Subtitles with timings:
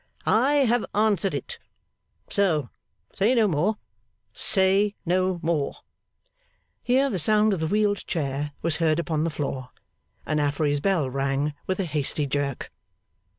[0.25, 1.59] 'I have answered it.
[2.27, 2.71] So,
[3.13, 3.77] say no more.
[4.33, 5.75] Say no more.'
[6.81, 9.69] Here the sound of the wheeled chair was heard upon the floor,
[10.25, 12.71] and Affery's bell rang with a hasty jerk.